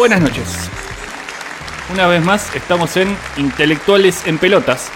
[0.00, 0.70] Buenas noches.
[1.92, 4.90] Una vez más estamos en Intelectuales en Pelotas,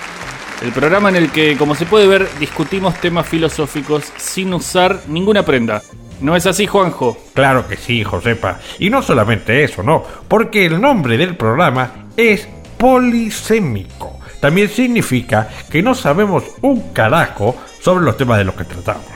[0.62, 5.42] el programa en el que, como se puede ver, discutimos temas filosóficos sin usar ninguna
[5.42, 5.82] prenda.
[6.22, 7.18] ¿No es así, Juanjo?
[7.34, 8.60] Claro que sí, Josepa.
[8.78, 12.48] Y no solamente eso, no, porque el nombre del programa es
[12.78, 14.20] polisémico.
[14.40, 19.13] También significa que no sabemos un carajo sobre los temas de los que tratamos.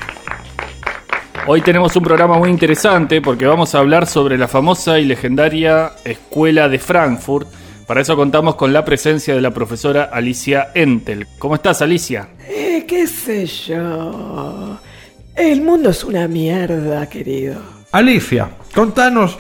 [1.51, 5.93] Hoy tenemos un programa muy interesante porque vamos a hablar sobre la famosa y legendaria
[6.05, 7.49] Escuela de Frankfurt.
[7.87, 11.27] Para eso contamos con la presencia de la profesora Alicia Entel.
[11.39, 12.29] ¿Cómo estás, Alicia?
[12.47, 14.79] Eh, qué sé yo.
[15.35, 17.63] El mundo es una mierda, querido.
[17.93, 19.39] Alicia, contanos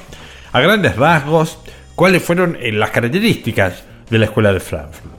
[0.53, 1.59] a grandes rasgos
[1.95, 5.18] cuáles fueron eh, las características de la Escuela de Frankfurt.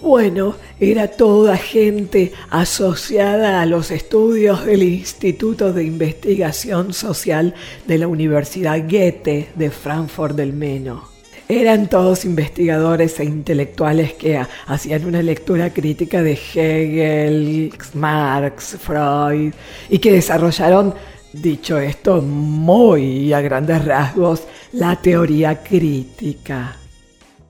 [0.00, 7.54] Bueno, era toda gente asociada a los estudios del Instituto de Investigación Social
[7.86, 11.04] de la Universidad Goethe de Frankfurt del Meno.
[11.50, 19.52] Eran todos investigadores e intelectuales que hacían una lectura crítica de Hegel, Marx, Freud
[19.90, 20.94] y que desarrollaron,
[21.34, 26.76] dicho esto muy a grandes rasgos, la teoría crítica.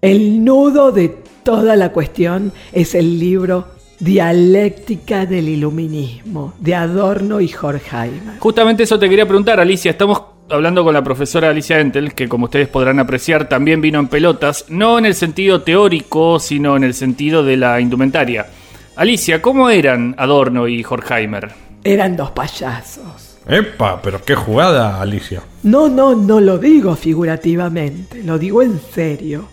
[0.00, 7.53] El nudo de toda la cuestión es el libro Dialéctica del Iluminismo de Adorno y
[7.53, 8.39] Horkheimer.
[8.39, 9.91] Justamente eso te quería preguntar, Alicia.
[9.91, 14.06] Estamos hablando con la profesora Alicia Entel, que como ustedes podrán apreciar también vino en
[14.06, 18.47] pelotas, no en el sentido teórico, sino en el sentido de la indumentaria.
[18.95, 21.51] Alicia, ¿cómo eran Adorno y Horkheimer?
[21.83, 23.39] Eran dos payasos.
[23.48, 25.43] Epa, pero qué jugada, Alicia.
[25.65, 29.48] No, no, no lo digo figurativamente, lo digo en serio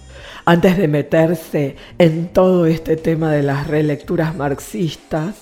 [0.47, 5.35] antes de meterse en todo este tema de las relecturas marxistas,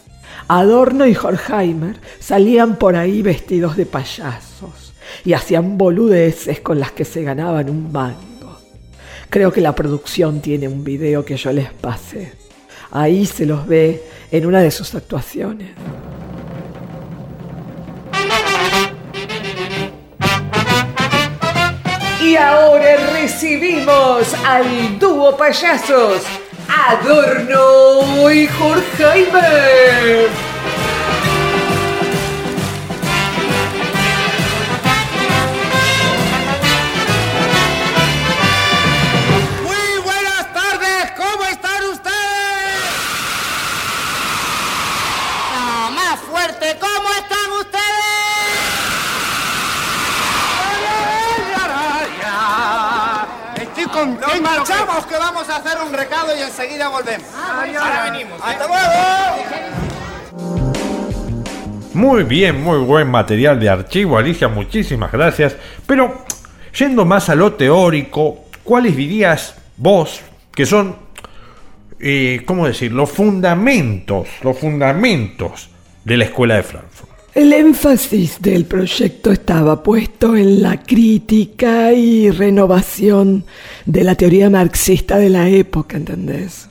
[0.47, 7.05] Adorno y Horkheimer salían por ahí vestidos de payasos y hacían boludeces con las que
[7.05, 8.57] se ganaban un mango.
[9.29, 12.33] Creo que la producción tiene un video que yo les pasé.
[12.89, 14.01] Ahí se los ve
[14.31, 15.69] en una de sus actuaciones.
[22.23, 26.21] Y ahora recibimos al dúo payasos
[26.69, 29.03] Adorno y Jorge
[56.37, 57.27] y enseguida volvemos.
[57.33, 58.39] Ahora venimos.
[58.43, 59.95] ¡Hasta luego!
[61.93, 65.55] Muy bien, muy buen material de archivo, Alicia, muchísimas gracias.
[65.87, 66.25] Pero,
[66.77, 70.19] yendo más a lo teórico, ¿cuáles dirías vos
[70.53, 70.97] que son,
[71.99, 75.69] eh, cómo decir, los fundamentos, los fundamentos
[76.03, 77.14] de la escuela de Frankfurt?
[77.35, 83.43] El énfasis del proyecto estaba puesto en la crítica y renovación
[83.85, 86.69] de la teoría marxista de la época, ¿entendés?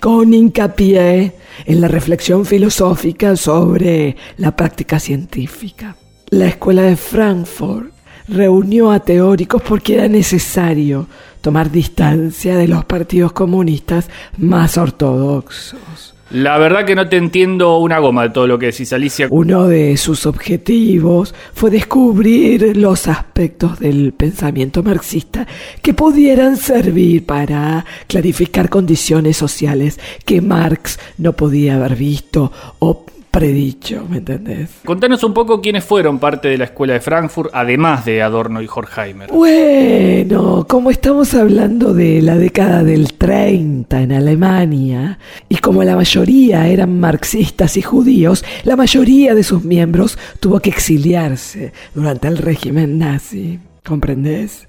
[0.00, 1.34] Con hincapié
[1.64, 5.94] en la reflexión filosófica sobre la práctica científica.
[6.30, 7.92] La escuela de Frankfurt
[8.26, 11.06] reunió a teóricos porque era necesario
[11.40, 16.13] tomar distancia de los partidos comunistas más ortodoxos.
[16.30, 19.28] La verdad que no te entiendo una goma de todo lo que decís, Alicia.
[19.30, 25.46] Uno de sus objetivos fue descubrir los aspectos del pensamiento marxista
[25.82, 34.06] que pudieran servir para clarificar condiciones sociales que Marx no podía haber visto o predicho,
[34.08, 34.70] ¿me entendés?
[34.84, 38.68] Contanos un poco quiénes fueron parte de la escuela de Frankfurt, además de Adorno y
[38.72, 39.30] Horkheimer.
[39.32, 45.18] Bueno, como estamos hablando de la década del 30 en Alemania,
[45.48, 50.70] y como la mayoría eran marxistas y judíos, la mayoría de sus miembros tuvo que
[50.70, 53.58] exiliarse durante el régimen nazi.
[53.84, 54.68] ¿Comprendés?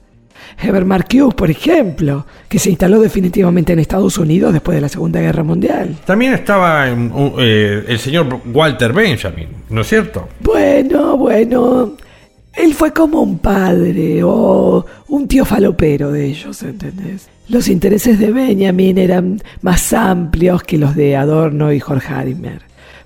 [0.62, 5.19] Heber Marcuse, por ejemplo, que se instaló definitivamente en Estados Unidos después de la Segunda
[5.19, 5.95] Guerra Mundial.
[6.06, 10.30] También estaba eh, el señor Walter Benjamin, ¿no es cierto?
[10.42, 11.94] Bueno, bueno.
[12.53, 17.27] Él fue como un padre o un tío falopero de ellos, ¿entendés?
[17.50, 22.62] Los intereses de Benjamin eran más amplios que los de Adorno y Horkheimer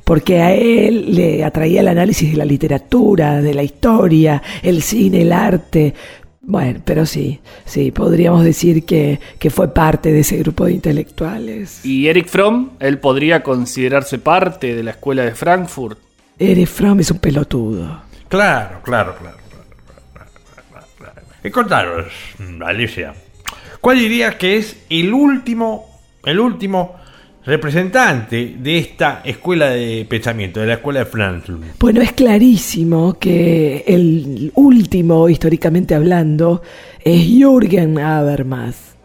[0.09, 5.21] porque a él le atraía el análisis de la literatura, de la historia, el cine,
[5.21, 5.93] el arte,
[6.41, 11.85] bueno, pero sí, sí, podríamos decir que, que, fue parte de ese grupo de intelectuales.
[11.85, 12.71] ¿Y Eric Fromm?
[12.79, 15.99] ¿Él podría considerarse parte de la escuela de Frankfurt?
[16.37, 18.01] Eric Fromm es un pelotudo.
[18.29, 19.37] Claro, claro, claro.
[21.43, 22.11] Y contaros,
[22.65, 23.13] Alicia,
[23.79, 26.95] ¿cuál dirías que es el último, el último
[27.45, 31.63] representante de esta escuela de pensamiento, de la escuela de Frankfurt?
[31.79, 36.61] Bueno, es clarísimo que el último, históricamente hablando,
[37.03, 38.95] es Jürgen Habermas.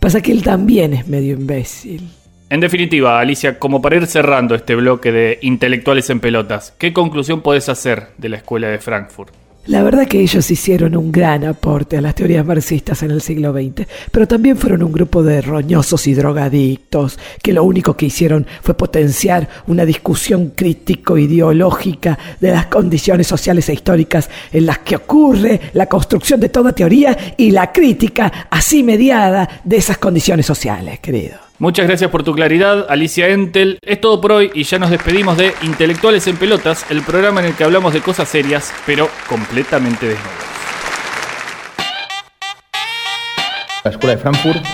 [0.00, 2.08] Pasa que él también es medio imbécil.
[2.50, 7.40] En definitiva, Alicia, como para ir cerrando este bloque de intelectuales en pelotas, ¿qué conclusión
[7.40, 9.43] podés hacer de la escuela de Frankfurt?
[9.66, 13.50] La verdad que ellos hicieron un gran aporte a las teorías marxistas en el siglo
[13.50, 18.46] XX, pero también fueron un grupo de roñosos y drogadictos que lo único que hicieron
[18.62, 25.58] fue potenciar una discusión crítico-ideológica de las condiciones sociales e históricas en las que ocurre
[25.72, 31.43] la construcción de toda teoría y la crítica así mediada de esas condiciones sociales, querido.
[31.60, 33.78] Muchas gracias por tu claridad, Alicia Entel.
[33.82, 37.46] Es todo por hoy y ya nos despedimos de Intelectuales en Pelotas, el programa en
[37.46, 40.32] el que hablamos de cosas serias, pero completamente desnudos.
[43.84, 44.64] La Escuela de Frankfurt,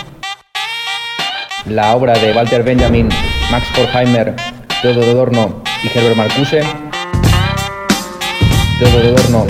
[1.66, 3.10] la obra de Walter Benjamin,
[3.50, 4.34] Max Horkheimer,
[4.80, 6.62] Theodor Adorno y Herbert Marcuse.
[8.78, 9.46] Theodor Adorno,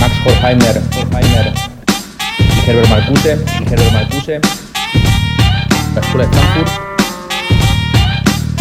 [0.00, 0.80] Max Horkheimer,
[2.38, 4.40] y Herbert Marcuse, y Herbert Marcuse
[6.08, 6.32] Escuela de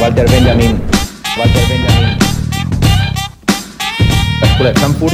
[0.02, 0.82] Walter Benjamin,
[1.38, 2.18] Walter Benjamin,
[4.42, 5.14] la Escuela de.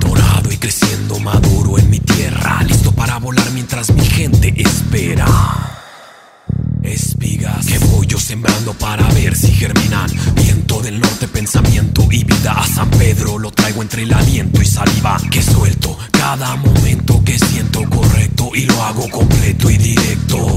[0.00, 5.26] Dorado y creciendo maduro en mi tierra, listo para volar mientras mi gente espera.
[6.82, 10.10] Espigas que voy yo sembrando para ver si germinan.
[10.34, 11.69] Viento del norte, pensamiento
[13.80, 15.16] Entre el aliento y saliva.
[15.30, 20.56] Que suelto cada momento que siento correcto y lo hago completo y directo.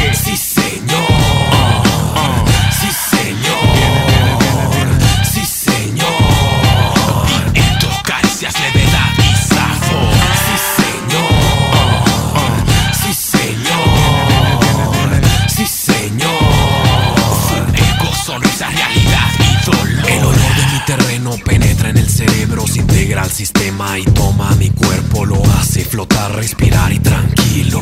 [0.13, 1.07] Sí, señor.
[2.79, 3.59] Sí, señor.
[5.23, 6.07] Sí, señor.
[7.53, 10.13] Viento, caricias, levedad y sabor.
[10.45, 11.31] Sí, señor.
[12.93, 13.87] Sí, señor.
[15.47, 16.31] Sí, señor.
[17.73, 20.09] Ego, sonrisa, realidad y dolor.
[20.09, 24.51] El olor de mi terreno penetra en el cerebro, se integra al sistema y toma
[24.55, 27.81] mi cuerpo, lo hace flotar, respirar y tranquilo.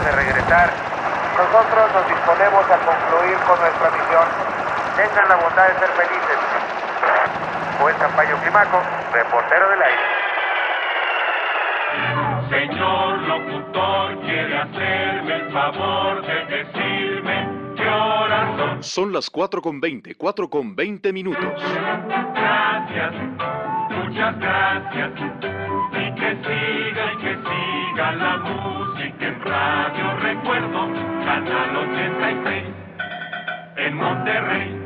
[0.00, 0.70] De regresar.
[1.36, 4.26] Nosotros nos disponemos a concluir con nuestra misión.
[4.96, 6.38] Tengan la bondad de ser felices.
[7.80, 8.80] Juez Zampayo Climaco,
[9.12, 10.02] reportero del aire.
[12.48, 18.82] Señor locutor, quiere hacerme el favor de decirme qué horas son.
[18.82, 21.62] Son las 4 con 20, 4 con 20 minutos.
[22.34, 23.12] Gracias.
[23.90, 25.10] muchas gracias.
[25.92, 30.88] Y que siga y que siga la música en Radio Recuerdo,
[31.24, 32.64] Canal 86,
[33.76, 34.81] en Monterrey.